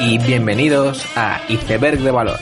Y 0.00 0.18
bienvenidos 0.18 1.06
a 1.16 1.40
Iceberg 1.48 2.00
de 2.00 2.10
Valor, 2.10 2.38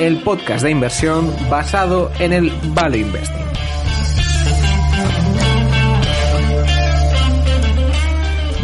el 0.00 0.22
podcast 0.22 0.64
de 0.64 0.70
inversión 0.70 1.34
basado 1.50 2.10
en 2.18 2.32
el 2.32 2.50
Value 2.68 3.00
Investing. 3.00 3.46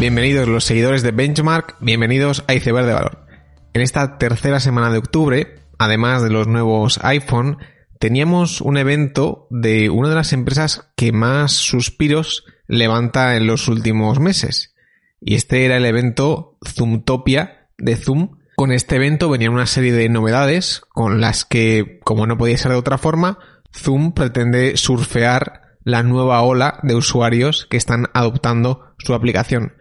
Bienvenidos 0.01 0.49
los 0.49 0.65
seguidores 0.65 1.03
de 1.03 1.11
Benchmark, 1.11 1.77
bienvenidos 1.81 2.45
a 2.47 2.55
Iceberg 2.55 2.87
de 2.87 2.95
Valor. 2.95 3.27
En 3.75 3.83
esta 3.83 4.17
tercera 4.17 4.59
semana 4.59 4.91
de 4.91 4.99
octubre, 4.99 5.57
además 5.79 6.23
de 6.23 6.31
los 6.31 6.47
nuevos 6.47 6.99
iPhone, 7.03 7.59
teníamos 7.99 8.63
un 8.63 8.79
evento 8.79 9.49
de 9.51 9.91
una 9.91 10.09
de 10.09 10.15
las 10.15 10.33
empresas 10.33 10.91
que 10.97 11.13
más 11.13 11.53
suspiros 11.53 12.45
levanta 12.67 13.37
en 13.37 13.47
los 13.47 13.69
últimos 13.69 14.19
meses. 14.19 14.75
Y 15.21 15.35
este 15.35 15.67
era 15.67 15.77
el 15.77 15.85
evento 15.85 16.57
Zoomtopia 16.67 17.62
de 17.83 17.97
Zoom. 17.97 18.39
Con 18.57 18.73
este 18.73 18.97
evento 18.97 19.29
venían 19.29 19.53
una 19.53 19.67
serie 19.67 19.93
de 19.93 20.09
novedades 20.09 20.81
con 20.89 21.21
las 21.21 21.45
que, 21.45 22.01
como 22.05 22.27
no 22.27 22.39
podía 22.39 22.57
ser 22.57 22.73
de 22.73 22.79
otra 22.79 22.97
forma, 22.97 23.39
Zoom 23.75 24.13
pretende 24.13 24.77
surfear 24.77 25.77
la 25.85 26.03
nueva 26.03 26.41
ola 26.43 26.79
de 26.83 26.95
usuarios 26.95 27.67
que 27.69 27.77
están 27.77 28.07
adoptando 28.15 28.95
su 28.99 29.15
aplicación. 29.15 29.75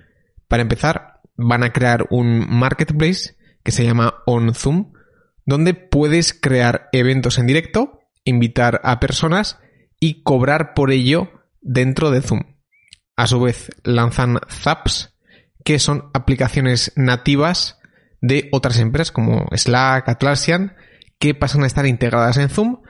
Para 0.48 0.64
empezar, 0.64 1.22
van 1.38 1.64
a 1.64 1.72
crear 1.72 2.08
un 2.10 2.48
marketplace 2.50 3.38
que 3.64 3.72
se 3.72 3.86
llama 3.86 4.16
OnZoom, 4.26 4.94
donde 5.46 5.74
puedes 5.74 6.34
crear 6.34 6.90
eventos 6.92 7.38
en 7.38 7.48
directo, 7.48 8.00
invitar 8.24 8.82
a 8.84 9.00
personas 9.00 9.60
y 10.00 10.24
cobrar 10.24 10.74
por 10.74 10.92
ello 10.92 11.30
dentro 11.62 12.10
de 12.10 12.22
Zoom. 12.22 12.42
A 13.16 13.28
su 13.28 13.40
vez, 13.40 13.70
lanzan 13.84 14.40
Zaps, 14.50 15.14
que 15.64 15.78
son 15.78 16.10
aplicaciones 16.14 16.94
nativas 16.96 17.81
de 18.22 18.50
otras 18.52 18.80
empresas 18.80 19.12
como 19.12 19.48
Slack, 19.52 20.08
Atlassian, 20.08 20.76
que 21.20 21.34
pasan 21.34 21.64
a 21.64 21.68
estar 21.68 21.86
integradas 21.86 22.38
en 22.38 22.50
Zoom. 22.50 22.82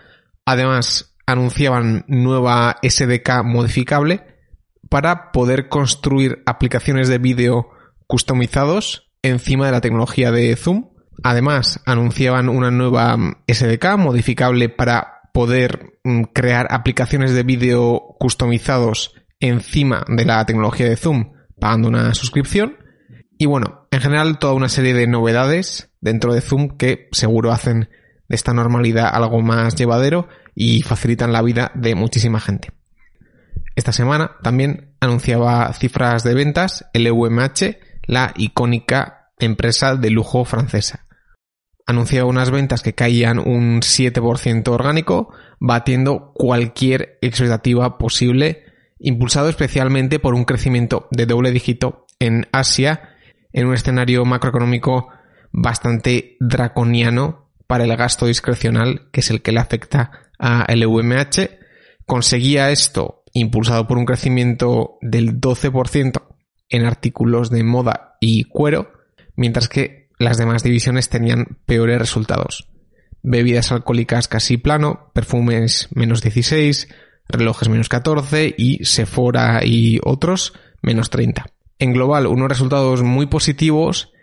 Además, 0.45 1.15
anunciaban 1.25 2.05
nueva 2.07 2.77
SDK 2.83 3.43
modificable 3.43 4.23
para 4.89 5.31
poder 5.31 5.69
construir 5.69 6.43
aplicaciones 6.45 7.07
de 7.07 7.17
vídeo 7.17 7.69
customizados 8.07 9.09
encima 9.21 9.65
de 9.65 9.71
la 9.71 9.81
tecnología 9.81 10.31
de 10.31 10.55
Zoom. 10.55 10.89
Además, 11.23 11.81
anunciaban 11.85 12.49
una 12.49 12.71
nueva 12.71 13.17
SDK 13.47 13.97
modificable 13.97 14.69
para 14.69 15.21
poder 15.33 15.99
mm, 16.03 16.23
crear 16.33 16.67
aplicaciones 16.71 17.33
de 17.33 17.43
vídeo 17.43 18.15
customizados 18.19 19.15
encima 19.39 20.03
de 20.07 20.25
la 20.25 20.45
tecnología 20.45 20.89
de 20.89 20.97
Zoom 20.97 21.33
pagando 21.61 21.87
una 21.87 22.13
suscripción. 22.13 22.77
Y 23.37 23.45
bueno, 23.45 23.80
en 23.91 24.01
general 24.01 24.39
toda 24.39 24.53
una 24.53 24.69
serie 24.69 24.93
de 24.93 25.07
novedades 25.07 25.89
dentro 25.99 26.33
de 26.33 26.41
Zoom 26.41 26.77
que 26.77 27.09
seguro 27.11 27.51
hacen 27.51 27.89
de 28.27 28.35
esta 28.35 28.53
normalidad 28.53 29.09
algo 29.13 29.41
más 29.41 29.75
llevadero 29.75 30.29
y 30.55 30.81
facilitan 30.81 31.33
la 31.33 31.41
vida 31.41 31.71
de 31.75 31.95
muchísima 31.95 32.39
gente. 32.39 32.71
Esta 33.75 33.91
semana 33.91 34.37
también 34.41 34.95
anunciaba 34.99 35.71
cifras 35.73 36.23
de 36.23 36.33
ventas 36.33 36.85
LVMH, 36.93 37.77
la 38.07 38.33
icónica 38.35 39.31
empresa 39.39 39.95
de 39.95 40.09
lujo 40.09 40.45
francesa. 40.45 41.07
Anunciaba 41.85 42.29
unas 42.29 42.51
ventas 42.51 42.83
que 42.83 42.95
caían 42.95 43.39
un 43.39 43.81
7% 43.81 44.67
orgánico, 44.69 45.33
batiendo 45.59 46.31
cualquier 46.33 47.17
expectativa 47.21 47.97
posible 47.97 48.65
impulsado 49.01 49.49
especialmente 49.49 50.19
por 50.19 50.35
un 50.35 50.45
crecimiento 50.45 51.07
de 51.11 51.25
doble 51.25 51.51
dígito 51.51 52.05
en 52.19 52.47
Asia, 52.51 53.10
en 53.53 53.67
un 53.67 53.73
escenario 53.73 54.25
macroeconómico 54.25 55.09
bastante 55.51 56.37
draconiano 56.39 57.49
para 57.67 57.85
el 57.85 57.95
gasto 57.95 58.25
discrecional, 58.25 59.09
que 59.11 59.21
es 59.21 59.29
el 59.29 59.41
que 59.41 59.51
le 59.51 59.59
afecta 59.59 60.11
a 60.39 60.65
LVMH. 60.73 61.49
Conseguía 62.05 62.71
esto 62.71 63.23
impulsado 63.33 63.87
por 63.87 63.97
un 63.97 64.05
crecimiento 64.05 64.97
del 65.01 65.39
12% 65.39 66.21
en 66.69 66.85
artículos 66.85 67.49
de 67.49 67.63
moda 67.63 68.17
y 68.19 68.45
cuero, 68.45 68.91
mientras 69.35 69.69
que 69.69 70.09
las 70.17 70.37
demás 70.37 70.63
divisiones 70.63 71.09
tenían 71.09 71.57
peores 71.65 71.99
resultados. 71.99 72.67
Bebidas 73.23 73.71
alcohólicas 73.71 74.27
casi 74.27 74.57
plano, 74.57 75.11
perfumes 75.13 75.89
menos 75.93 76.21
16, 76.21 76.87
relojes 77.27 77.69
menos 77.69 77.89
14 77.89 78.53
y 78.57 78.83
Sephora 78.83 79.61
y 79.63 79.99
otros 80.03 80.53
menos 80.81 81.09
30. 81.09 81.45
En 81.81 81.93
global, 81.93 82.27
unos 82.27 82.47
resultados 82.47 83.01
muy 83.01 83.25
positivos 83.25 84.13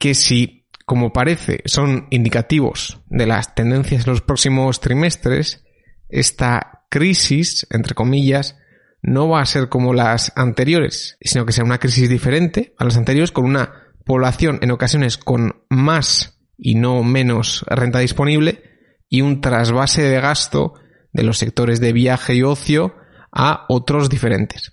que 0.00 0.14
si, 0.14 0.66
como 0.84 1.12
parece, 1.12 1.62
son 1.64 2.08
indicativos 2.10 3.02
de 3.06 3.24
las 3.26 3.54
tendencias 3.54 4.04
en 4.04 4.10
los 4.10 4.20
próximos 4.20 4.80
trimestres, 4.80 5.64
esta 6.08 6.86
crisis, 6.90 7.68
entre 7.70 7.94
comillas, 7.94 8.58
no 9.00 9.28
va 9.28 9.40
a 9.40 9.46
ser 9.46 9.68
como 9.68 9.94
las 9.94 10.32
anteriores, 10.34 11.16
sino 11.20 11.46
que 11.46 11.52
será 11.52 11.66
una 11.66 11.78
crisis 11.78 12.08
diferente 12.08 12.74
a 12.78 12.84
las 12.84 12.96
anteriores 12.96 13.30
con 13.30 13.44
una 13.44 13.92
población 14.04 14.58
en 14.60 14.72
ocasiones 14.72 15.16
con 15.16 15.62
más 15.70 16.40
y 16.58 16.74
no 16.74 17.04
menos 17.04 17.64
renta 17.68 18.00
disponible 18.00 18.64
y 19.08 19.20
un 19.20 19.40
trasvase 19.40 20.02
de 20.02 20.20
gasto 20.20 20.74
de 21.12 21.22
los 21.22 21.38
sectores 21.38 21.78
de 21.78 21.92
viaje 21.92 22.34
y 22.34 22.42
ocio 22.42 22.96
a 23.30 23.66
otros 23.68 24.10
diferentes. 24.10 24.72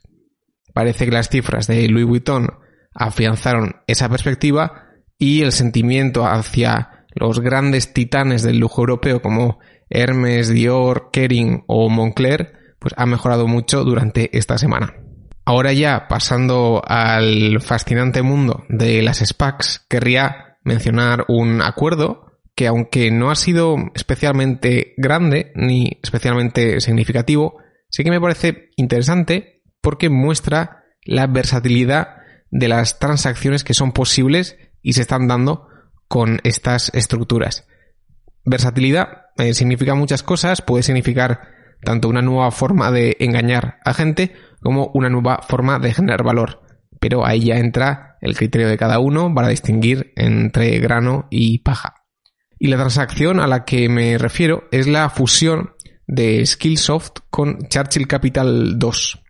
Parece 0.74 1.06
que 1.06 1.12
las 1.12 1.30
cifras 1.30 1.68
de 1.68 1.88
Louis 1.88 2.06
Vuitton 2.06 2.48
afianzaron 2.94 3.78
esa 3.88 4.10
perspectiva 4.10 4.88
y 5.18 5.42
el 5.42 5.52
sentimiento 5.52 6.26
hacia 6.26 7.06
los 7.14 7.40
grandes 7.40 7.94
titanes 7.94 8.44
del 8.44 8.60
lujo 8.60 8.82
europeo 8.82 9.22
como 9.22 9.60
Hermes, 9.90 10.50
Dior, 10.50 11.10
Kering 11.12 11.64
o 11.68 11.90
Moncler 11.90 12.54
pues 12.80 12.94
ha 12.98 13.06
mejorado 13.06 13.48
mucho 13.48 13.84
durante 13.84 14.36
esta 14.38 14.58
semana. 14.58 14.96
Ahora 15.46 15.74
ya 15.74 16.08
pasando 16.08 16.82
al 16.86 17.62
fascinante 17.62 18.22
mundo 18.22 18.64
de 18.70 19.02
las 19.02 19.20
SPACs, 19.20 19.86
querría 19.88 20.58
mencionar 20.64 21.26
un 21.28 21.62
acuerdo 21.62 22.32
que 22.56 22.68
aunque 22.68 23.12
no 23.12 23.32
ha 23.32 23.36
sido 23.36 23.76
especialmente 23.96 24.94
grande 24.98 25.52
ni 25.56 26.00
especialmente 26.02 26.80
significativo, 26.82 27.58
sí 27.90 28.04
que 28.04 28.12
me 28.12 28.22
parece 28.22 28.70
interesante 28.76 29.61
porque 29.82 30.10
muestra 30.10 30.84
la 31.04 31.28
versatilidad 31.28 32.18
de 32.52 32.68
las 32.68 33.00
transacciones 33.00 33.64
que 33.64 33.74
son 33.74 33.92
posibles 33.92 34.58
y 34.82 34.94
se 34.94 35.02
están 35.02 35.28
dando 35.28 35.68
con 36.08 36.40
estas 36.44 36.92
estructuras. 36.94 37.66
Versatilidad 38.44 39.28
eh, 39.38 39.54
significa 39.54 39.96
muchas 39.96 40.24
cosas, 40.24 40.62
puede 40.62 40.84
significar 40.84 41.42
tanto 41.84 42.10
una 42.10 42.22
nueva 42.22 42.52
forma 42.52 42.92
de 42.92 43.18
engañar 43.20 43.80
a 43.86 43.94
gente 43.94 44.34
como 44.62 44.92
una 44.94 45.10
nueva 45.10 45.40
forma 45.48 45.80
de 45.80 45.94
generar 45.94 46.24
valor. 46.24 46.62
Pero 47.00 47.26
ahí 47.26 47.46
ya 47.46 47.58
entra 47.58 48.18
el 48.22 48.36
criterio 48.36 48.68
de 48.68 48.78
cada 48.78 49.00
uno 49.00 49.34
para 49.34 49.48
distinguir 49.48 50.14
entre 50.16 50.80
grano 50.80 51.28
y 51.32 51.60
paja. 51.60 51.96
Y 52.60 52.68
la 52.68 52.78
transacción 52.78 53.40
a 53.40 53.48
la 53.48 53.66
que 53.66 53.90
me 53.90 54.18
refiero 54.20 54.66
es 54.72 54.86
la 54.88 55.10
fusión 55.10 55.72
de 56.06 56.46
Skillsoft 56.46 57.22
con 57.30 57.58
Churchill 57.70 58.08
Capital 58.08 58.78
2. 58.78 59.21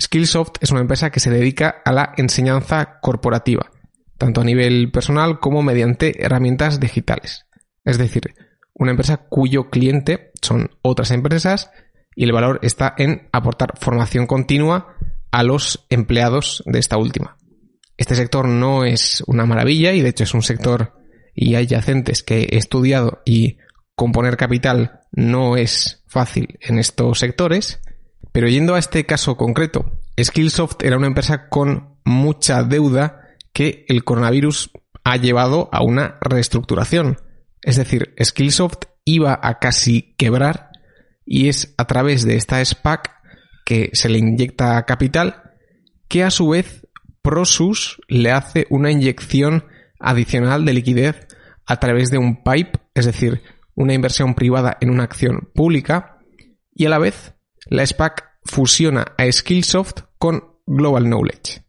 Skillsoft 0.00 0.56
es 0.60 0.70
una 0.70 0.80
empresa 0.80 1.10
que 1.10 1.20
se 1.20 1.30
dedica 1.30 1.82
a 1.84 1.92
la 1.92 2.12
enseñanza 2.16 2.98
corporativa, 3.00 3.70
tanto 4.18 4.40
a 4.40 4.44
nivel 4.44 4.90
personal 4.90 5.40
como 5.40 5.62
mediante 5.62 6.24
herramientas 6.24 6.80
digitales. 6.80 7.46
Es 7.84 7.98
decir, 7.98 8.34
una 8.74 8.90
empresa 8.90 9.18
cuyo 9.28 9.70
cliente 9.70 10.32
son 10.42 10.70
otras 10.82 11.10
empresas 11.10 11.70
y 12.16 12.24
el 12.24 12.32
valor 12.32 12.58
está 12.62 12.94
en 12.98 13.28
aportar 13.32 13.74
formación 13.78 14.26
continua 14.26 14.96
a 15.30 15.42
los 15.42 15.86
empleados 15.90 16.62
de 16.66 16.78
esta 16.78 16.96
última. 16.96 17.36
Este 17.96 18.14
sector 18.14 18.48
no 18.48 18.84
es 18.84 19.22
una 19.26 19.46
maravilla 19.46 19.92
y 19.92 20.00
de 20.00 20.08
hecho 20.08 20.24
es 20.24 20.34
un 20.34 20.42
sector 20.42 20.94
y 21.34 21.54
adyacentes 21.54 22.22
que 22.22 22.48
he 22.50 22.56
estudiado 22.56 23.22
y 23.24 23.58
componer 23.94 24.36
capital 24.36 25.00
no 25.12 25.56
es 25.56 26.02
fácil 26.06 26.58
en 26.60 26.78
estos 26.78 27.20
sectores, 27.20 27.80
pero 28.32 28.48
yendo 28.48 28.74
a 28.74 28.78
este 28.78 29.04
caso 29.06 29.36
concreto, 29.36 29.92
Skillsoft 30.20 30.82
era 30.82 30.96
una 30.96 31.06
empresa 31.06 31.48
con 31.48 31.98
mucha 32.04 32.62
deuda 32.62 33.20
que 33.52 33.84
el 33.88 34.04
coronavirus 34.04 34.70
ha 35.04 35.16
llevado 35.16 35.68
a 35.72 35.82
una 35.82 36.18
reestructuración. 36.20 37.18
Es 37.62 37.76
decir, 37.76 38.14
Skillsoft 38.22 38.84
iba 39.04 39.38
a 39.42 39.58
casi 39.58 40.14
quebrar 40.16 40.70
y 41.24 41.48
es 41.48 41.74
a 41.76 41.86
través 41.86 42.24
de 42.24 42.36
esta 42.36 42.64
SPAC 42.64 43.12
que 43.64 43.90
se 43.92 44.08
le 44.08 44.18
inyecta 44.18 44.84
capital 44.84 45.42
que 46.08 46.22
a 46.22 46.30
su 46.30 46.48
vez 46.48 46.86
Prosus 47.22 48.00
le 48.08 48.30
hace 48.30 48.66
una 48.68 48.90
inyección 48.90 49.64
adicional 49.98 50.64
de 50.64 50.74
liquidez 50.74 51.26
a 51.66 51.80
través 51.80 52.10
de 52.10 52.18
un 52.18 52.42
PIPE, 52.42 52.78
es 52.94 53.06
decir, 53.06 53.42
una 53.74 53.94
inversión 53.94 54.34
privada 54.34 54.76
en 54.80 54.90
una 54.90 55.04
acción 55.04 55.48
pública, 55.54 56.18
y 56.74 56.84
a 56.84 56.90
la 56.90 56.98
vez 56.98 57.33
la 57.66 57.86
SPAC 57.86 58.24
fusiona 58.44 59.14
a 59.16 59.30
Skillsoft 59.30 60.02
con 60.18 60.58
Global 60.66 61.04
Knowledge. 61.04 61.62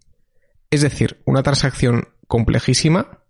Es 0.70 0.82
decir, 0.82 1.22
una 1.26 1.44
transacción 1.44 2.10
complejísima, 2.28 3.24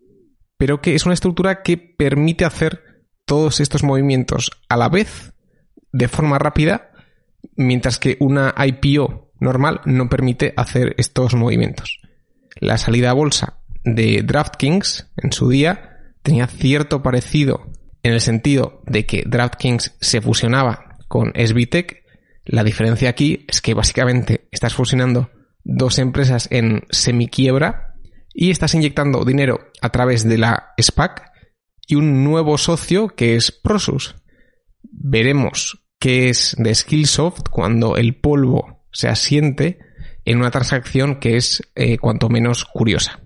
pero 0.58 0.82
que 0.82 0.96
es 0.96 1.06
una 1.06 1.14
estructura 1.14 1.62
que 1.64 1.78
permite 1.78 2.46
hacer 2.46 3.04
todos 3.26 3.60
estos 3.60 3.84
movimientos 3.84 4.52
a 4.70 4.78
la 4.78 4.90
vez, 4.90 5.34
de 5.92 6.08
forma 6.08 6.40
rápida, 6.40 6.92
mientras 7.56 8.00
que 8.00 8.18
una 8.20 8.54
IPO 8.58 9.32
normal 9.40 9.82
no 9.86 10.10
permite 10.10 10.54
hacer 10.58 10.96
estos 10.98 11.36
movimientos. 11.36 12.00
La 12.60 12.78
salida 12.78 13.12
a 13.12 13.14
bolsa 13.14 13.60
de 13.84 14.24
DraftKings 14.24 15.12
en 15.18 15.32
su 15.32 15.50
día 15.50 16.14
tenía 16.24 16.48
cierto 16.48 17.04
parecido 17.04 17.72
en 18.02 18.14
el 18.14 18.22
sentido 18.22 18.82
de 18.86 19.06
que 19.06 19.24
DraftKings 19.26 19.96
se 20.00 20.22
fusionaba 20.22 20.98
con 21.08 21.34
SBTech. 21.36 22.05
La 22.46 22.64
diferencia 22.64 23.10
aquí 23.10 23.46
es 23.48 23.62
que 23.62 23.74
básicamente 23.74 24.48
estás 24.52 24.74
fusionando 24.74 25.32
dos 25.64 25.98
empresas 25.98 26.48
en 26.52 26.84
semiquiebra 26.92 27.96
y 28.34 28.52
estás 28.52 28.76
inyectando 28.76 29.26
dinero 29.26 29.72
a 29.82 29.90
través 29.90 30.28
de 30.28 30.38
la 30.38 30.74
SPAC 30.80 31.32
y 31.88 31.96
un 31.96 32.24
nuevo 32.24 32.58
socio 32.58 33.10
que 33.10 33.36
es 33.36 33.52
Prosus. 33.52 34.16
Veremos 34.84 35.86
qué 36.00 36.30
es 36.30 36.56
de 36.60 36.74
Skillsoft 36.74 37.50
cuando 37.50 37.98
el 37.98 38.16
polvo 38.16 38.86
se 38.92 39.08
asiente 39.08 39.80
en 40.24 40.38
una 40.38 40.52
transacción 40.52 41.20
que 41.20 41.38
es 41.38 41.64
eh, 41.76 41.98
cuanto 41.98 42.30
menos 42.30 42.66
curiosa. 42.66 43.20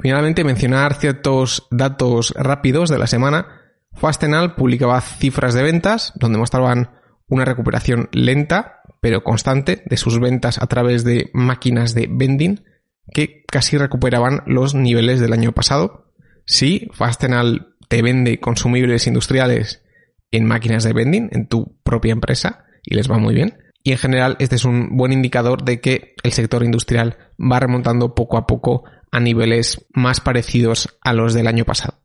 Finalmente, 0.00 0.44
mencionar 0.44 0.94
ciertos 0.94 1.66
datos 1.70 2.32
rápidos 2.36 2.88
de 2.88 2.98
la 2.98 3.06
semana. 3.06 3.60
Fastenal 3.92 4.54
publicaba 4.54 5.00
cifras 5.00 5.54
de 5.54 5.62
ventas 5.62 6.12
donde 6.16 6.38
mostraban 6.38 6.99
una 7.30 7.46
recuperación 7.46 8.08
lenta 8.12 8.82
pero 9.00 9.24
constante 9.24 9.82
de 9.86 9.96
sus 9.96 10.20
ventas 10.20 10.58
a 10.60 10.66
través 10.66 11.04
de 11.04 11.30
máquinas 11.32 11.94
de 11.94 12.06
vending 12.10 12.64
que 13.12 13.44
casi 13.50 13.78
recuperaban 13.78 14.42
los 14.46 14.74
niveles 14.74 15.20
del 15.20 15.32
año 15.32 15.52
pasado. 15.52 16.12
Sí, 16.44 16.88
Fastenal 16.92 17.74
te 17.88 18.02
vende 18.02 18.38
consumibles 18.40 19.06
industriales 19.06 19.82
en 20.30 20.44
máquinas 20.44 20.84
de 20.84 20.92
vending 20.92 21.28
en 21.32 21.48
tu 21.48 21.78
propia 21.82 22.12
empresa 22.12 22.64
y 22.84 22.94
les 22.94 23.10
va 23.10 23.18
muy 23.18 23.34
bien. 23.34 23.58
Y 23.82 23.92
en 23.92 23.98
general 23.98 24.36
este 24.38 24.56
es 24.56 24.64
un 24.64 24.96
buen 24.96 25.12
indicador 25.12 25.64
de 25.64 25.80
que 25.80 26.14
el 26.22 26.32
sector 26.32 26.62
industrial 26.62 27.16
va 27.40 27.58
remontando 27.58 28.14
poco 28.14 28.36
a 28.36 28.46
poco 28.46 28.84
a 29.10 29.18
niveles 29.18 29.86
más 29.92 30.20
parecidos 30.20 30.98
a 31.00 31.14
los 31.14 31.34
del 31.34 31.46
año 31.46 31.64
pasado. 31.64 32.00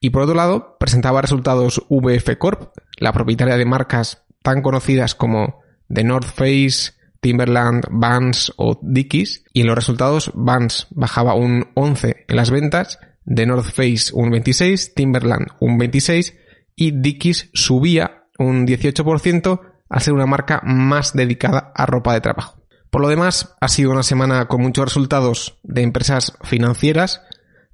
Y 0.00 0.10
por 0.10 0.22
otro 0.22 0.34
lado, 0.34 0.76
presentaba 0.78 1.22
resultados 1.22 1.82
VF 1.88 2.36
Corp, 2.38 2.74
la 2.98 3.12
propietaria 3.12 3.56
de 3.56 3.64
marcas 3.64 4.23
tan 4.44 4.60
conocidas 4.60 5.14
como 5.14 5.62
The 5.88 6.04
North 6.04 6.28
Face, 6.28 6.92
Timberland, 7.20 7.86
Vans 7.90 8.52
o 8.58 8.78
Dickies, 8.82 9.44
y 9.54 9.62
en 9.62 9.68
los 9.68 9.74
resultados 9.74 10.30
Vans 10.34 10.86
bajaba 10.90 11.34
un 11.34 11.70
11 11.74 12.26
en 12.28 12.36
las 12.36 12.50
ventas 12.50 12.98
de 13.24 13.46
North 13.46 13.64
Face 13.64 14.12
un 14.12 14.30
26, 14.30 14.94
Timberland 14.94 15.46
un 15.60 15.78
26 15.78 16.36
y 16.76 16.90
Dickies 16.90 17.48
subía 17.54 18.26
un 18.38 18.66
18% 18.66 19.60
al 19.88 20.00
ser 20.02 20.12
una 20.12 20.26
marca 20.26 20.60
más 20.62 21.14
dedicada 21.14 21.72
a 21.74 21.86
ropa 21.86 22.12
de 22.12 22.20
trabajo. 22.20 22.62
Por 22.90 23.00
lo 23.00 23.08
demás, 23.08 23.56
ha 23.60 23.68
sido 23.68 23.92
una 23.92 24.02
semana 24.02 24.46
con 24.46 24.60
muchos 24.60 24.84
resultados 24.84 25.58
de 25.62 25.82
empresas 25.82 26.36
financieras, 26.42 27.22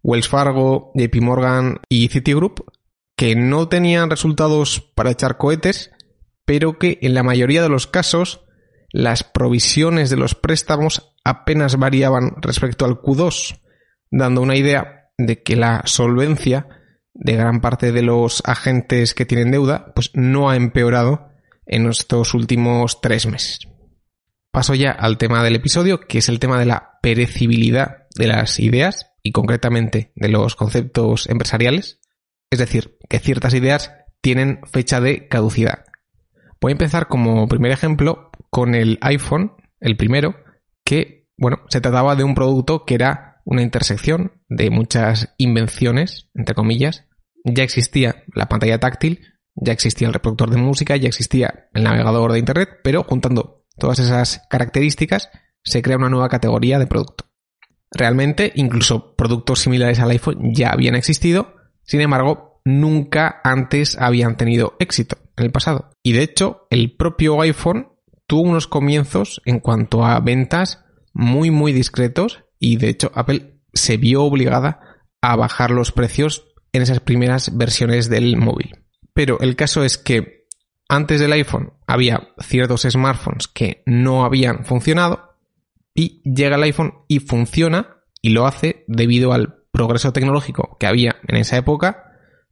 Wells 0.03 0.29
Fargo, 0.29 0.93
JP 0.95 1.21
Morgan 1.21 1.81
y 1.89 2.09
Citigroup, 2.09 2.65
que 3.17 3.35
no 3.35 3.69
tenían 3.69 4.09
resultados 4.09 4.81
para 4.95 5.11
echar 5.11 5.37
cohetes, 5.37 5.91
pero 6.51 6.81
que 6.81 6.99
en 7.03 7.15
la 7.15 7.23
mayoría 7.23 7.63
de 7.63 7.69
los 7.69 7.87
casos 7.87 8.45
las 8.91 9.23
provisiones 9.23 10.11
de 10.11 10.17
los 10.17 10.35
préstamos 10.35 11.15
apenas 11.23 11.77
variaban 11.77 12.33
respecto 12.43 12.85
al 12.85 13.01
Q2, 13.01 13.61
dando 14.11 14.41
una 14.41 14.57
idea 14.57 15.13
de 15.17 15.45
que 15.45 15.55
la 15.55 15.83
solvencia 15.85 16.67
de 17.15 17.37
gran 17.37 17.61
parte 17.61 17.93
de 17.93 18.03
los 18.03 18.43
agentes 18.45 19.15
que 19.15 19.27
tienen 19.27 19.53
deuda 19.53 19.93
pues 19.95 20.11
no 20.15 20.51
ha 20.51 20.57
empeorado 20.57 21.29
en 21.67 21.87
estos 21.87 22.35
últimos 22.35 23.01
tres 23.01 23.27
meses. 23.27 23.61
Paso 24.51 24.75
ya 24.75 24.91
al 24.91 25.19
tema 25.19 25.45
del 25.45 25.55
episodio, 25.55 26.01
que 26.01 26.19
es 26.19 26.29
el 26.29 26.41
tema 26.41 26.59
de 26.59 26.67
la 26.67 26.99
perecibilidad 27.01 28.09
de 28.17 28.27
las 28.27 28.59
ideas 28.59 29.13
y 29.23 29.31
concretamente 29.31 30.11
de 30.17 30.29
los 30.29 30.57
conceptos 30.57 31.29
empresariales. 31.29 32.01
Es 32.51 32.59
decir, 32.59 32.99
que 33.09 33.21
ciertas 33.21 33.55
ideas 33.55 33.93
tienen 34.21 34.59
fecha 34.73 35.01
de 35.01 35.29
caducidad. 35.29 35.85
Voy 36.61 36.73
a 36.73 36.73
empezar 36.73 37.09
como 37.09 37.49
primer 37.49 37.73
ejemplo 37.73 38.31
con 38.51 38.75
el 38.75 38.99
iPhone, 39.01 39.53
el 39.81 39.97
primero, 39.97 40.35
que, 40.85 41.29
bueno, 41.39 41.61
se 41.69 41.81
trataba 41.81 42.17
de 42.17 42.25
un 42.25 42.35
producto 42.35 42.85
que 42.85 42.95
era 42.95 43.41
una 43.45 43.63
intersección 43.63 44.33
de 44.49 44.71
muchas 44.71 45.35
invenciones, 45.39 46.29
entre 46.35 46.55
comillas. 46.55 47.07
Ya 47.45 47.63
existía 47.63 48.25
la 48.35 48.47
pantalla 48.47 48.79
táctil, 48.79 49.21
ya 49.55 49.73
existía 49.73 50.09
el 50.09 50.15
reproductor 50.15 50.51
de 50.51 50.59
música, 50.59 50.97
ya 50.97 51.09
existía 51.09 51.69
el 51.73 51.85
navegador 51.85 52.33
de 52.33 52.39
Internet, 52.39 52.69
pero 52.85 53.05
juntando 53.05 53.65
todas 53.79 53.99
esas 53.99 54.43
características 54.51 55.31
se 55.63 55.81
crea 55.81 55.97
una 55.97 56.11
nueva 56.11 56.29
categoría 56.29 56.79
de 56.79 56.87
producto. 56.87 57.25
Realmente, 57.91 58.53
incluso 58.55 59.17
productos 59.17 59.61
similares 59.61 59.99
al 59.99 60.11
iPhone 60.11 60.53
ya 60.55 60.71
habían 60.71 60.95
existido, 60.95 61.55
sin 61.85 62.03
embargo, 62.03 62.61
nunca 62.65 63.41
antes 63.43 63.97
habían 63.99 64.37
tenido 64.37 64.77
éxito 64.79 65.17
en 65.41 65.47
el 65.47 65.53
pasado. 65.53 65.91
Y 66.03 66.13
de 66.13 66.23
hecho, 66.23 66.67
el 66.71 66.97
propio 66.97 67.41
iPhone 67.41 67.89
tuvo 68.27 68.43
unos 68.43 68.67
comienzos 68.67 69.43
en 69.45 69.61
cuanto 69.61 70.05
a 70.05 70.21
ventas 70.21 70.85
muy 71.13 71.51
muy 71.51 71.73
discretos 71.73 72.45
y 72.59 72.77
de 72.77 72.89
hecho 72.89 73.11
Apple 73.15 73.61
se 73.73 73.97
vio 73.97 74.23
obligada 74.23 75.01
a 75.21 75.37
bajar 75.37 75.71
los 75.71 75.93
precios 75.93 76.47
en 76.73 76.83
esas 76.83 77.01
primeras 77.01 77.57
versiones 77.57 78.09
del 78.09 78.37
móvil. 78.37 78.85
Pero 79.13 79.41
el 79.41 79.57
caso 79.57 79.83
es 79.83 79.99
que 79.99 80.47
antes 80.89 81.21
del 81.21 81.33
iPhone 81.33 81.73
había 81.87 82.29
ciertos 82.41 82.83
smartphones 82.83 83.49
que 83.49 83.83
no 83.87 84.25
habían 84.25 84.65
funcionado 84.65 85.37
y 85.95 86.23
llega 86.25 86.57
el 86.57 86.63
iPhone 86.63 86.95
y 87.09 87.21
funciona 87.21 87.97
y 88.23 88.31
lo 88.31 88.47
hace 88.47 88.85
debido 88.87 89.33
al 89.33 89.65
progreso 89.73 90.13
tecnológico 90.13 90.77
que 90.79 90.87
había 90.87 91.17
en 91.27 91.37
esa 91.37 91.57
época, 91.57 92.10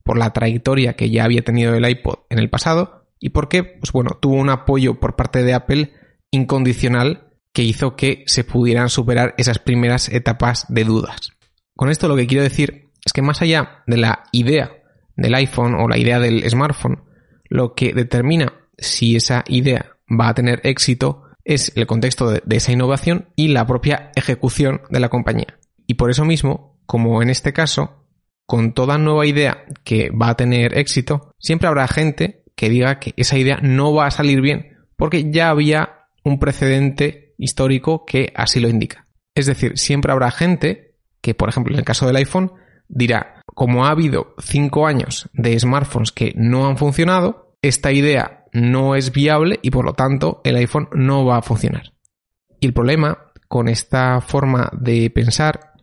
por 0.08 0.16
la 0.16 0.32
trayectoria 0.32 0.96
que 0.96 1.10
ya 1.10 1.24
había 1.24 1.42
tenido 1.42 1.74
el 1.74 1.86
iPod 1.86 2.20
en 2.30 2.38
el 2.38 2.48
pasado 2.48 3.04
y 3.20 3.28
porque, 3.28 3.62
pues 3.62 3.92
bueno, 3.92 4.16
tuvo 4.18 4.36
un 4.36 4.48
apoyo 4.48 4.98
por 4.98 5.16
parte 5.16 5.42
de 5.42 5.52
Apple 5.52 5.92
incondicional 6.30 7.34
que 7.52 7.62
hizo 7.62 7.94
que 7.94 8.24
se 8.26 8.42
pudieran 8.42 8.88
superar 8.88 9.34
esas 9.36 9.58
primeras 9.58 10.08
etapas 10.08 10.64
de 10.70 10.84
dudas. 10.84 11.32
Con 11.76 11.90
esto 11.90 12.08
lo 12.08 12.16
que 12.16 12.26
quiero 12.26 12.42
decir 12.42 12.88
es 13.04 13.12
que 13.12 13.20
más 13.20 13.42
allá 13.42 13.82
de 13.86 13.98
la 13.98 14.24
idea 14.32 14.82
del 15.14 15.34
iPhone 15.34 15.74
o 15.74 15.88
la 15.88 15.98
idea 15.98 16.18
del 16.18 16.48
smartphone, 16.48 17.02
lo 17.50 17.74
que 17.74 17.92
determina 17.92 18.54
si 18.78 19.14
esa 19.14 19.44
idea 19.46 19.98
va 20.08 20.30
a 20.30 20.34
tener 20.34 20.62
éxito 20.64 21.24
es 21.44 21.70
el 21.76 21.86
contexto 21.86 22.30
de, 22.30 22.56
esa 22.56 22.72
innovación 22.72 23.28
y 23.36 23.48
la 23.48 23.66
propia 23.66 24.10
ejecución 24.16 24.80
de 24.88 25.00
la 25.00 25.10
compañía. 25.10 25.58
Y 25.86 25.94
por 25.94 26.08
eso 26.10 26.24
mismo, 26.24 26.80
como 26.86 27.20
en 27.20 27.28
este 27.28 27.52
caso, 27.52 28.07
con 28.48 28.72
toda 28.72 28.96
nueva 28.96 29.26
idea 29.26 29.66
que 29.84 30.08
va 30.08 30.30
a 30.30 30.34
tener 30.34 30.78
éxito, 30.78 31.34
siempre 31.38 31.68
habrá 31.68 31.86
gente 31.86 32.44
que 32.56 32.70
diga 32.70 32.98
que 32.98 33.12
esa 33.18 33.36
idea 33.36 33.58
no 33.62 33.92
va 33.92 34.06
a 34.06 34.10
salir 34.10 34.40
bien 34.40 34.78
porque 34.96 35.30
ya 35.30 35.50
había 35.50 36.06
un 36.24 36.38
precedente 36.38 37.34
histórico 37.36 38.06
que 38.06 38.32
así 38.34 38.58
lo 38.58 38.70
indica. 38.70 39.06
Es 39.34 39.44
decir, 39.44 39.76
siempre 39.76 40.12
habrá 40.12 40.30
gente 40.30 40.94
que, 41.20 41.34
por 41.34 41.50
ejemplo, 41.50 41.74
en 41.74 41.80
el 41.80 41.84
caso 41.84 42.06
del 42.06 42.16
iPhone, 42.16 42.52
dirá, 42.88 43.42
como 43.54 43.84
ha 43.84 43.90
habido 43.90 44.34
cinco 44.42 44.86
años 44.86 45.28
de 45.34 45.60
smartphones 45.60 46.10
que 46.10 46.32
no 46.34 46.66
han 46.66 46.78
funcionado, 46.78 47.54
esta 47.60 47.92
idea 47.92 48.46
no 48.54 48.94
es 48.94 49.12
viable 49.12 49.60
y 49.60 49.70
por 49.70 49.84
lo 49.84 49.92
tanto 49.92 50.40
el 50.42 50.56
iPhone 50.56 50.88
no 50.94 51.26
va 51.26 51.36
a 51.36 51.42
funcionar. 51.42 51.92
Y 52.60 52.66
el 52.66 52.72
problema 52.72 53.26
con 53.46 53.68
esta 53.68 54.22
forma 54.22 54.70
de 54.72 55.10
pensar 55.10 55.74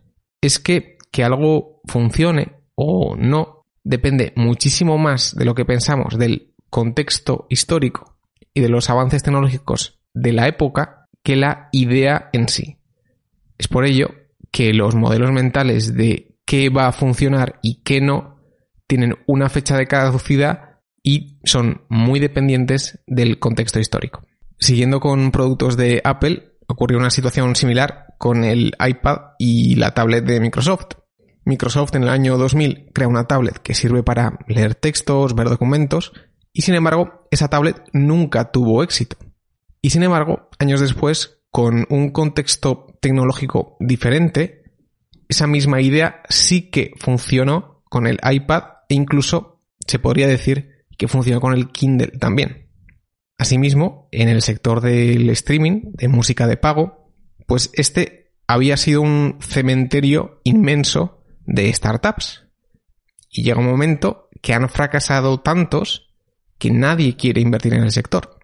es 0.42 0.58
que 0.58 0.96
que 1.16 1.24
algo 1.24 1.75
funcione 1.88 2.54
o 2.76 3.16
no 3.16 3.66
depende 3.84 4.34
muchísimo 4.36 4.98
más 4.98 5.36
de 5.36 5.46
lo 5.46 5.56
que 5.56 5.66
pensamos 5.66 6.18
del 6.18 6.54
contexto 6.70 7.46
histórico 7.50 8.18
y 8.54 8.62
de 8.62 8.70
los 8.70 8.90
avances 8.90 9.24
tecnológicos 9.24 10.00
de 10.14 10.34
la 10.34 10.48
época 10.48 11.08
que 11.24 11.36
la 11.36 11.70
idea 11.72 12.30
en 12.34 12.48
sí. 12.48 12.78
Es 13.58 13.68
por 13.68 13.86
ello 13.86 14.10
que 14.52 14.74
los 14.74 14.96
modelos 14.96 15.32
mentales 15.32 15.96
de 15.96 16.36
qué 16.46 16.70
va 16.70 16.88
a 16.88 16.92
funcionar 16.92 17.60
y 17.62 17.82
qué 17.84 18.02
no 18.02 18.40
tienen 18.88 19.16
una 19.26 19.50
fecha 19.50 19.78
de 19.78 19.88
caducidad 19.88 20.80
y 21.04 21.40
son 21.44 21.84
muy 21.90 22.20
dependientes 22.20 23.00
del 23.08 23.40
contexto 23.40 23.80
histórico. 23.80 24.24
Siguiendo 24.58 25.00
con 25.00 25.32
productos 25.32 25.78
de 25.78 26.02
Apple, 26.04 26.54
ocurrió 26.68 26.98
una 26.98 27.10
situación 27.10 27.56
similar 27.56 28.16
con 28.18 28.44
el 28.44 28.74
iPad 28.80 29.18
y 29.38 29.76
la 29.76 29.94
tablet 29.94 30.26
de 30.26 30.40
Microsoft. 30.40 30.96
Microsoft 31.46 31.96
en 31.96 32.04
el 32.04 32.10
año 32.10 32.38
2000 32.38 32.92
crea 32.94 33.08
una 33.08 33.28
tablet 33.28 33.60
que 33.60 33.74
sirve 33.74 34.04
para 34.04 34.40
leer 34.48 34.76
textos, 34.76 35.36
ver 35.36 35.48
documentos, 35.48 36.12
y 36.52 36.64
sin 36.64 36.76
embargo, 36.76 37.28
esa 37.32 37.50
tablet 37.50 37.82
nunca 37.94 38.52
tuvo 38.52 38.84
éxito. 38.84 39.18
Y 39.82 39.92
sin 39.92 40.04
embargo, 40.04 40.50
años 40.58 40.82
después, 40.82 41.44
con 41.52 41.86
un 41.90 42.12
contexto 42.12 42.88
tecnológico 43.00 43.78
diferente, 43.80 44.64
esa 45.30 45.48
misma 45.48 45.82
idea 45.82 46.24
sí 46.30 46.70
que 46.70 46.94
funcionó 46.98 47.84
con 47.90 48.08
el 48.08 48.20
iPad 48.24 48.64
e 48.90 48.96
incluso 48.96 49.64
se 49.86 50.00
podría 50.00 50.28
decir 50.28 50.86
que 50.98 51.08
funciona 51.08 51.40
con 51.40 51.54
el 51.54 51.72
Kindle 51.72 52.14
también. 52.20 52.70
Asimismo, 53.38 54.08
en 54.12 54.30
el 54.30 54.42
sector 54.42 54.82
del 54.82 55.30
streaming, 55.30 55.92
de 55.94 56.08
música 56.08 56.48
de 56.48 56.58
pago, 56.58 57.12
pues 57.48 57.70
este 57.74 58.34
había 58.48 58.78
sido 58.78 59.02
un 59.02 59.38
cementerio 59.42 60.42
inmenso 60.44 61.15
de 61.46 61.72
startups. 61.74 62.48
Y 63.30 63.44
llega 63.44 63.60
un 63.60 63.70
momento 63.70 64.30
que 64.42 64.54
han 64.54 64.70
fracasado 64.70 65.40
tantos 65.42 66.14
que 66.58 66.72
nadie 66.72 67.16
quiere 67.16 67.42
invertir 67.42 67.74
en 67.74 67.84
el 67.84 67.92
sector. 67.92 68.40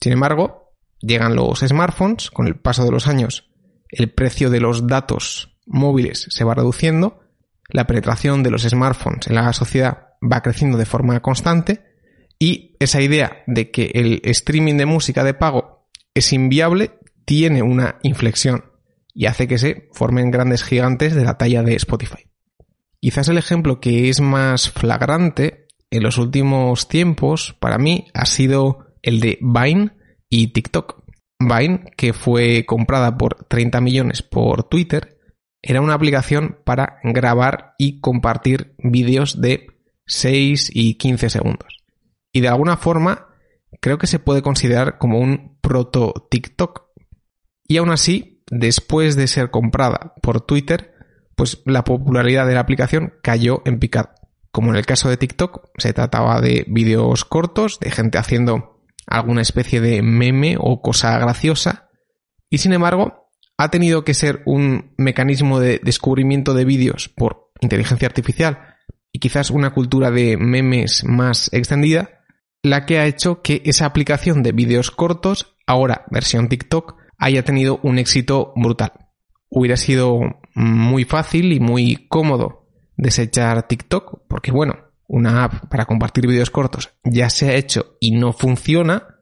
Sin 0.00 0.12
embargo, 0.12 0.74
llegan 1.00 1.36
los 1.36 1.60
smartphones, 1.60 2.30
con 2.30 2.46
el 2.46 2.58
paso 2.58 2.84
de 2.84 2.90
los 2.90 3.06
años 3.06 3.50
el 3.88 4.10
precio 4.10 4.50
de 4.50 4.60
los 4.60 4.86
datos 4.86 5.56
móviles 5.66 6.26
se 6.30 6.44
va 6.44 6.54
reduciendo, 6.54 7.20
la 7.68 7.86
penetración 7.86 8.42
de 8.42 8.50
los 8.50 8.62
smartphones 8.62 9.26
en 9.26 9.34
la 9.34 9.52
sociedad 9.52 10.08
va 10.22 10.42
creciendo 10.42 10.78
de 10.78 10.86
forma 10.86 11.20
constante 11.20 11.84
y 12.38 12.76
esa 12.78 13.00
idea 13.00 13.42
de 13.46 13.70
que 13.70 13.90
el 13.94 14.20
streaming 14.24 14.76
de 14.76 14.86
música 14.86 15.24
de 15.24 15.34
pago 15.34 15.88
es 16.14 16.32
inviable 16.32 16.98
tiene 17.24 17.62
una 17.62 17.98
inflexión 18.02 18.64
y 19.16 19.24
hace 19.24 19.48
que 19.48 19.56
se 19.56 19.88
formen 19.92 20.30
grandes 20.30 20.62
gigantes 20.62 21.14
de 21.14 21.24
la 21.24 21.38
talla 21.38 21.62
de 21.62 21.74
Spotify. 21.74 22.28
Quizás 23.00 23.28
el 23.28 23.38
ejemplo 23.38 23.80
que 23.80 24.10
es 24.10 24.20
más 24.20 24.70
flagrante 24.70 25.68
en 25.90 26.02
los 26.02 26.18
últimos 26.18 26.86
tiempos 26.88 27.56
para 27.58 27.78
mí 27.78 28.08
ha 28.12 28.26
sido 28.26 28.94
el 29.00 29.20
de 29.20 29.38
Vine 29.40 29.92
y 30.28 30.48
TikTok. 30.48 31.02
Vine, 31.38 31.84
que 31.96 32.12
fue 32.12 32.66
comprada 32.66 33.16
por 33.16 33.46
30 33.46 33.80
millones 33.80 34.20
por 34.20 34.64
Twitter, 34.64 35.18
era 35.62 35.80
una 35.80 35.94
aplicación 35.94 36.58
para 36.64 36.98
grabar 37.02 37.74
y 37.78 38.00
compartir 38.00 38.74
vídeos 38.78 39.40
de 39.40 39.66
6 40.06 40.70
y 40.74 40.94
15 40.96 41.30
segundos. 41.30 41.84
Y 42.32 42.42
de 42.42 42.48
alguna 42.48 42.76
forma 42.76 43.28
creo 43.80 43.96
que 43.96 44.06
se 44.06 44.18
puede 44.18 44.42
considerar 44.42 44.98
como 44.98 45.20
un 45.20 45.58
proto 45.62 46.28
TikTok. 46.30 46.82
Y 47.66 47.78
aún 47.78 47.90
así, 47.90 48.35
después 48.50 49.16
de 49.16 49.26
ser 49.26 49.50
comprada 49.50 50.14
por 50.22 50.40
Twitter, 50.40 50.94
pues 51.34 51.62
la 51.66 51.84
popularidad 51.84 52.46
de 52.46 52.54
la 52.54 52.60
aplicación 52.60 53.14
cayó 53.22 53.62
en 53.64 53.78
picado. 53.78 54.10
Como 54.50 54.70
en 54.70 54.76
el 54.76 54.86
caso 54.86 55.08
de 55.08 55.16
TikTok, 55.16 55.70
se 55.76 55.92
trataba 55.92 56.40
de 56.40 56.64
vídeos 56.68 57.24
cortos, 57.24 57.78
de 57.78 57.90
gente 57.90 58.18
haciendo 58.18 58.82
alguna 59.06 59.42
especie 59.42 59.80
de 59.80 60.02
meme 60.02 60.56
o 60.58 60.80
cosa 60.80 61.18
graciosa, 61.18 61.90
y 62.48 62.58
sin 62.58 62.72
embargo, 62.72 63.30
ha 63.58 63.70
tenido 63.70 64.04
que 64.04 64.14
ser 64.14 64.42
un 64.46 64.94
mecanismo 64.96 65.60
de 65.60 65.80
descubrimiento 65.82 66.54
de 66.54 66.64
vídeos 66.64 67.08
por 67.08 67.50
inteligencia 67.60 68.06
artificial 68.06 68.76
y 69.12 69.18
quizás 69.18 69.50
una 69.50 69.72
cultura 69.72 70.10
de 70.10 70.36
memes 70.36 71.04
más 71.04 71.50
extendida, 71.52 72.20
la 72.62 72.84
que 72.84 72.98
ha 72.98 73.06
hecho 73.06 73.42
que 73.42 73.62
esa 73.64 73.86
aplicación 73.86 74.42
de 74.42 74.52
vídeos 74.52 74.90
cortos, 74.90 75.56
ahora 75.66 76.04
versión 76.10 76.48
TikTok, 76.48 76.96
haya 77.18 77.44
tenido 77.44 77.80
un 77.82 77.98
éxito 77.98 78.52
brutal. 78.56 78.92
Hubiera 79.48 79.76
sido 79.76 80.20
muy 80.54 81.04
fácil 81.04 81.52
y 81.52 81.60
muy 81.60 82.06
cómodo 82.08 82.68
desechar 82.96 83.68
TikTok, 83.68 84.22
porque 84.28 84.52
bueno, 84.52 84.76
una 85.06 85.44
app 85.44 85.68
para 85.68 85.86
compartir 85.86 86.26
vídeos 86.26 86.50
cortos 86.50 86.90
ya 87.04 87.30
se 87.30 87.50
ha 87.50 87.54
hecho 87.54 87.96
y 88.00 88.12
no 88.12 88.32
funciona, 88.32 89.16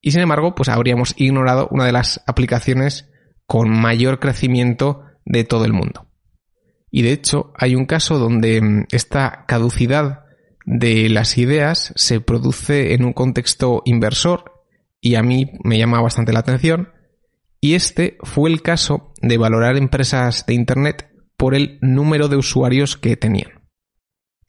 y 0.00 0.12
sin 0.12 0.20
embargo, 0.20 0.54
pues 0.54 0.68
habríamos 0.68 1.14
ignorado 1.16 1.68
una 1.72 1.84
de 1.84 1.92
las 1.92 2.22
aplicaciones 2.26 3.10
con 3.44 3.70
mayor 3.70 4.20
crecimiento 4.20 5.02
de 5.24 5.44
todo 5.44 5.64
el 5.64 5.72
mundo. 5.72 6.06
Y 6.90 7.02
de 7.02 7.12
hecho, 7.12 7.52
hay 7.58 7.74
un 7.74 7.86
caso 7.86 8.18
donde 8.18 8.60
mm, 8.60 8.86
esta 8.92 9.44
caducidad 9.46 10.24
de 10.64 11.08
las 11.08 11.38
ideas 11.38 11.92
se 11.96 12.20
produce 12.20 12.94
en 12.94 13.04
un 13.04 13.12
contexto 13.12 13.82
inversor 13.84 14.64
y 15.00 15.14
a 15.14 15.22
mí 15.22 15.52
me 15.62 15.78
llama 15.78 16.00
bastante 16.00 16.32
la 16.32 16.40
atención. 16.40 16.92
Y 17.66 17.74
este 17.74 18.16
fue 18.22 18.48
el 18.48 18.62
caso 18.62 19.12
de 19.20 19.38
valorar 19.38 19.76
empresas 19.76 20.46
de 20.46 20.54
Internet 20.54 21.10
por 21.36 21.52
el 21.52 21.80
número 21.80 22.28
de 22.28 22.36
usuarios 22.36 22.96
que 22.96 23.16
tenían. 23.16 23.68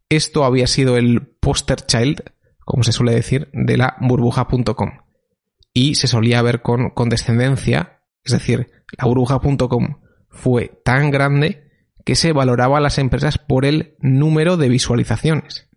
Esto 0.08 0.44
había 0.46 0.68
sido 0.68 0.98
el 0.98 1.26
poster 1.26 1.78
child, 1.82 2.22
como 2.64 2.84
se 2.84 2.92
suele 2.92 3.16
decir, 3.16 3.50
de 3.54 3.76
la 3.76 3.96
burbuja.com. 4.02 5.00
Y 5.74 5.96
se 5.96 6.06
solía 6.06 6.44
ver 6.44 6.62
con 6.62 6.92
condescendencia, 6.92 8.04
es 8.24 8.34
decir, 8.34 8.70
la 8.96 9.06
burbuja.com 9.06 10.00
fue 10.30 10.80
tan 10.86 11.10
grande 11.10 11.72
que 12.06 12.14
se 12.14 12.34
valoraba 12.34 12.78
a 12.78 12.82
las 12.82 13.00
empresas 13.00 13.40
por 13.40 13.66
el 13.66 13.96
número 13.98 14.58
de 14.58 14.70
visualizaciones. 14.70 15.72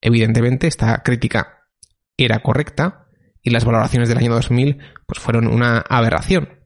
Evidentemente 0.00 0.68
esta 0.68 1.02
crítica 1.02 1.64
era 2.16 2.38
correcta 2.38 3.08
y 3.42 3.50
las 3.50 3.64
valoraciones 3.64 4.08
del 4.08 4.18
año 4.18 4.32
2000 4.32 4.78
pues 5.06 5.18
fueron 5.18 5.48
una 5.48 5.78
aberración, 5.78 6.57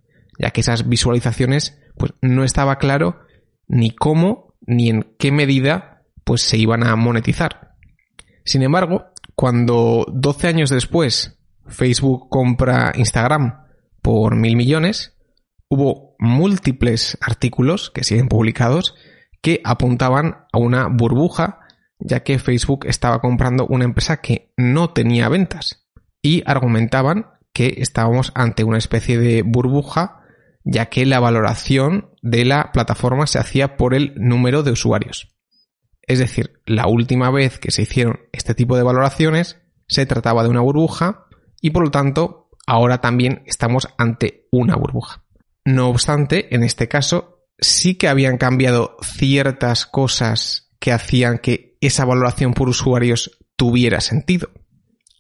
ya 0.43 0.51
que 0.51 0.61
esas 0.61 0.89
visualizaciones 0.89 1.79
pues 1.97 2.13
no 2.21 2.45
estaba 2.45 2.77
claro 2.77 3.21
ni 3.69 3.93
cómo 3.93 4.55
ni 4.61 4.91
en 4.91 5.15
qué 5.19 5.33
medida 5.33 6.03
pues 6.25 6.43
se 6.43 6.59
iban 6.59 6.87
a 6.87 6.95
monetizar. 6.97 7.77
Sin 8.45 8.63
embargo, 8.63 9.07
cuando 9.35 10.05
12 10.13 10.49
años 10.49 10.71
después 10.71 11.39
Facebook 11.67 12.29
compra 12.29 12.93
Instagram 12.95 13.67
por 14.03 14.35
mil 14.35 14.57
millones, 14.57 15.17
hubo 15.69 16.17
múltiples 16.19 17.17
artículos 17.21 17.91
que 17.91 18.05
siguen 18.05 18.29
publicados 18.29 18.95
que 19.41 19.61
apuntaban 19.65 20.47
a 20.53 20.59
una 20.59 20.87
burbuja, 20.87 21.61
ya 21.99 22.23
que 22.23 22.39
Facebook 22.39 22.87
estaba 22.87 23.21
comprando 23.21 23.67
una 23.67 23.85
empresa 23.85 24.21
que 24.21 24.53
no 24.57 24.91
tenía 24.91 25.29
ventas 25.29 25.89
y 26.21 26.43
argumentaban 26.47 27.27
que 27.53 27.75
estábamos 27.79 28.33
ante 28.35 28.65
una 28.65 28.79
especie 28.79 29.19
de 29.19 29.43
burbuja, 29.43 30.22
ya 30.65 30.87
que 30.87 31.07
la 31.07 31.21
valoración 31.21 32.11
de 32.23 32.45
la 32.45 32.73
plataforma 32.73 33.27
se 33.27 33.39
hacía 33.39 33.77
por 33.77 33.95
el 33.95 34.15
número 34.17 34.63
de 34.63 34.73
usuarios. 34.73 35.35
Es 36.03 36.19
decir, 36.19 36.61
la 36.67 36.87
última 36.87 37.31
vez 37.31 37.59
que 37.59 37.71
se 37.71 37.83
hicieron 37.83 38.21
este 38.33 38.55
tipo 38.55 38.77
de 38.77 38.83
valoraciones 38.83 39.59
se 39.89 40.07
trataba 40.07 40.43
de 40.43 40.49
una 40.49 40.61
burbuja 40.61 41.27
y 41.61 41.71
por 41.71 41.85
lo 41.85 41.91
tanto 41.91 42.51
ahora 42.67 43.01
también 43.01 43.43
estamos 43.47 43.89
ante 43.99 44.47
una 44.51 44.77
burbuja. 44.77 45.25
No 45.65 45.89
obstante, 45.89 46.55
en 46.55 46.65
este 46.65 46.89
caso 46.89 47.47
sí 47.59 47.95
que 47.95 48.09
habían 48.09 48.37
cambiado 48.37 48.97
ciertas 49.03 49.87
cosas 49.87 50.71
que 50.81 50.93
hacían 50.93 51.39
que 51.39 51.77
esa 51.81 52.05
valoración 52.05 52.55
por 52.55 52.69
usuarios 52.69 53.39
tuviera 53.57 54.01
sentido. 54.01 54.51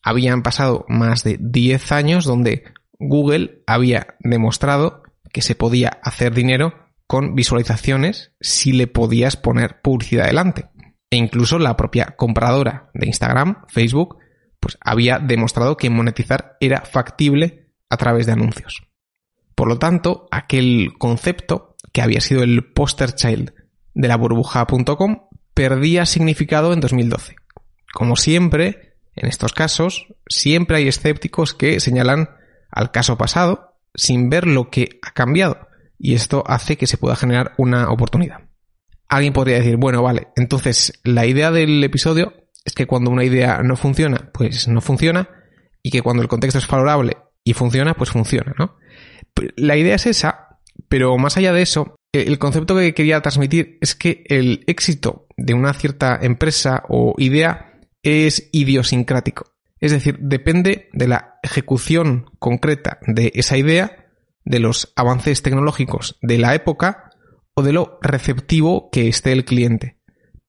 Habían 0.03 0.43
pasado 0.43 0.85
más 0.89 1.23
de 1.23 1.39
10 1.41 1.93
años 1.93 2.25
donde 2.25 2.65
Google 2.99 3.63
había 3.67 4.17
demostrado 4.21 5.02
que 5.33 5.43
se 5.43 5.55
podía 5.55 5.99
hacer 6.03 6.33
dinero 6.35 6.75
con 7.07 7.35
visualizaciones 7.35 8.33
si 8.41 8.73
le 8.73 8.87
podías 8.87 9.37
poner 9.37 9.81
publicidad 9.83 10.27
delante. 10.27 10.71
E 11.11 11.17
incluso 11.17 11.59
la 11.59 11.77
propia 11.77 12.15
compradora 12.17 12.91
de 12.95 13.07
Instagram, 13.07 13.65
Facebook, 13.69 14.19
pues 14.61 14.79
había 14.81 15.19
demostrado 15.19 15.77
que 15.77 15.91
monetizar 15.91 16.57
era 16.61 16.83
factible 16.83 17.71
a 17.91 17.97
través 17.97 18.27
de 18.27 18.33
anuncios. 18.33 18.85
Por 19.55 19.69
lo 19.69 19.79
tanto, 19.79 20.27
aquel 20.31 20.93
concepto, 20.99 21.77
que 21.93 22.01
había 22.01 22.21
sido 22.21 22.43
el 22.43 22.73
poster 22.73 23.13
child 23.13 23.53
de 23.93 24.09
la 24.09 24.17
burbuja.com, 24.17 25.29
perdía 25.53 26.07
significado 26.07 26.73
en 26.73 26.81
2012. 26.81 27.37
Como 27.93 28.17
siempre, 28.17 28.97
en 29.15 29.29
estos 29.29 29.53
casos, 29.53 30.07
siempre 30.27 30.79
hay 30.79 30.89
escépticos 30.89 31.53
que 31.53 31.79
señalan 31.81 32.31
al 32.71 32.91
caso 32.91 33.19
pasado 33.19 33.72
sin 33.95 34.31
ver 34.31 34.47
lo 34.47 34.71
que 34.71 34.99
ha 35.03 35.13
cambiado, 35.13 35.69
y 35.99 36.15
esto 36.15 36.45
hace 36.47 36.77
que 36.77 36.87
se 36.87 36.99
pueda 36.99 37.17
generar 37.17 37.53
una 37.59 37.91
oportunidad 37.91 38.53
alguien 39.13 39.35
podría 39.35 39.59
decir, 39.59 39.77
bueno, 39.77 40.03
vale, 40.03 40.29
entonces 40.37 41.01
la 41.05 41.27
idea 41.27 41.51
del 41.51 41.85
episodio 41.85 42.33
es 42.65 42.73
que 42.73 42.87
cuando 42.87 43.11
una 43.11 43.25
idea 43.25 43.61
no 43.63 43.77
funciona, 43.77 44.31
pues 44.33 44.69
no 44.69 44.81
funciona, 44.81 45.29
y 45.83 45.91
que 45.91 46.01
cuando 46.01 46.23
el 46.23 46.29
contexto 46.29 46.59
es 46.59 46.67
favorable 46.67 47.19
y 47.45 47.53
funciona, 47.53 47.93
pues 47.93 48.11
funciona, 48.11 48.55
¿no? 48.59 48.79
La 49.57 49.77
idea 49.77 49.97
es 49.97 50.07
esa, 50.07 50.59
pero 50.89 51.19
más 51.19 51.37
allá 51.37 51.53
de 51.53 51.61
eso, 51.61 51.97
el 52.13 52.39
concepto 52.39 52.75
que 52.75 52.95
quería 52.95 53.21
transmitir 53.21 53.77
es 53.83 53.95
que 53.95 54.25
el 54.29 54.65
éxito 54.67 55.27
de 55.37 55.53
una 55.53 55.75
cierta 55.75 56.19
empresa 56.23 56.85
o 56.89 57.15
idea 57.19 57.81
es 58.03 58.49
idiosincrático. 58.53 59.52
Es 59.83 59.91
decir, 59.91 60.17
depende 60.21 60.89
de 60.93 61.09
la 61.09 61.41
ejecución 61.43 62.31
concreta 62.39 63.01
de 63.05 63.33
esa 63.35 63.59
idea, 63.59 64.07
de 64.45 64.61
los 64.61 64.93
avances 64.95 65.43
tecnológicos 65.43 66.19
de 66.23 66.39
la 66.39 66.55
época 66.55 67.11
o 67.55 67.65
de 67.65 67.73
lo 67.73 67.99
receptivo 68.01 68.91
que 68.93 69.09
esté 69.09 69.33
el 69.33 69.45
cliente, 69.45 69.99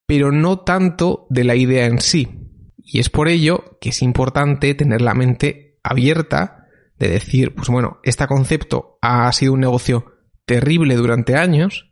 pero 0.06 0.32
no 0.32 0.60
tanto 0.60 1.26
de 1.32 1.46
la 1.46 1.56
idea 1.56 1.88
en 1.88 2.00
sí. 2.00 2.48
Y 2.78 3.00
es 3.00 3.10
por 3.10 3.28
ello 3.28 3.80
que 3.82 3.90
es 3.90 4.04
importante 4.04 4.76
tener 4.76 5.02
la 5.02 5.16
mente 5.16 5.80
abierta 5.82 6.68
de 7.00 7.08
decir, 7.08 7.56
pues 7.56 7.70
bueno, 7.70 7.98
este 8.04 8.28
concepto 8.28 9.00
ha 9.02 9.32
sido 9.32 9.54
un 9.54 9.62
negocio 9.62 10.14
terrible 10.46 10.96
durante 10.96 11.38
años, 11.38 11.90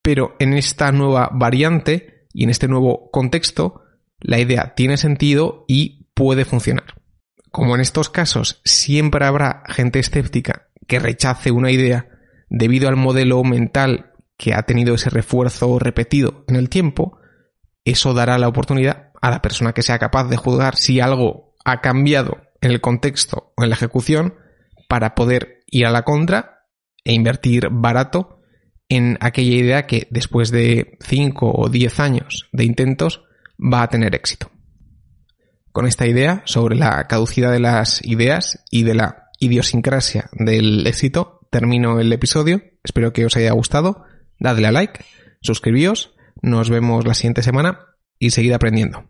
pero 0.00 0.34
en 0.38 0.54
esta 0.54 0.92
nueva 0.92 1.28
variante 1.30 2.26
y 2.32 2.44
en 2.44 2.48
este 2.48 2.68
nuevo 2.68 3.10
contexto 3.10 3.82
la 4.18 4.38
idea 4.38 4.74
tiene 4.74 4.96
sentido 4.96 5.66
y 5.68 5.99
puede 6.20 6.44
funcionar. 6.44 7.00
Como 7.50 7.74
en 7.74 7.80
estos 7.80 8.10
casos 8.10 8.60
siempre 8.62 9.24
habrá 9.24 9.62
gente 9.68 10.00
escéptica 10.00 10.68
que 10.86 10.98
rechace 10.98 11.50
una 11.50 11.70
idea 11.70 12.10
debido 12.50 12.90
al 12.90 12.96
modelo 12.96 13.42
mental 13.42 14.12
que 14.36 14.52
ha 14.52 14.64
tenido 14.64 14.94
ese 14.94 15.08
refuerzo 15.08 15.78
repetido 15.78 16.44
en 16.46 16.56
el 16.56 16.68
tiempo, 16.68 17.18
eso 17.86 18.12
dará 18.12 18.36
la 18.36 18.48
oportunidad 18.48 19.12
a 19.22 19.30
la 19.30 19.40
persona 19.40 19.72
que 19.72 19.80
sea 19.80 19.98
capaz 19.98 20.24
de 20.24 20.36
juzgar 20.36 20.76
si 20.76 21.00
algo 21.00 21.56
ha 21.64 21.80
cambiado 21.80 22.42
en 22.60 22.70
el 22.70 22.82
contexto 22.82 23.54
o 23.56 23.62
en 23.62 23.70
la 23.70 23.76
ejecución 23.76 24.34
para 24.90 25.14
poder 25.14 25.62
ir 25.68 25.86
a 25.86 25.90
la 25.90 26.02
contra 26.02 26.66
e 27.02 27.14
invertir 27.14 27.68
barato 27.70 28.42
en 28.90 29.16
aquella 29.22 29.56
idea 29.56 29.86
que 29.86 30.06
después 30.10 30.50
de 30.50 30.98
5 31.00 31.50
o 31.50 31.70
10 31.70 31.98
años 31.98 32.50
de 32.52 32.64
intentos 32.64 33.24
va 33.58 33.82
a 33.84 33.88
tener 33.88 34.14
éxito. 34.14 34.50
Con 35.72 35.86
esta 35.86 36.06
idea 36.06 36.42
sobre 36.46 36.74
la 36.74 37.06
caducidad 37.06 37.52
de 37.52 37.60
las 37.60 38.04
ideas 38.04 38.64
y 38.70 38.82
de 38.82 38.94
la 38.94 39.30
idiosincrasia 39.38 40.28
del 40.32 40.86
éxito, 40.86 41.40
termino 41.50 42.00
el 42.00 42.12
episodio. 42.12 42.62
Espero 42.82 43.12
que 43.12 43.26
os 43.26 43.36
haya 43.36 43.52
gustado. 43.52 44.04
Dadle 44.38 44.66
a 44.66 44.72
like, 44.72 45.04
suscribíos, 45.42 46.14
nos 46.42 46.70
vemos 46.70 47.06
la 47.06 47.14
siguiente 47.14 47.42
semana 47.42 47.80
y 48.18 48.30
seguid 48.30 48.52
aprendiendo. 48.52 49.04